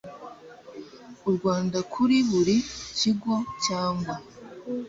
u 1.29 1.31
rwanda 1.35 1.79
kuri 1.93 2.17
buri 2.29 2.57
kigo 2.99 3.35
cyangwa 3.65 4.13